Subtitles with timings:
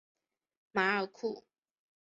[0.71, 1.45] 马尔库。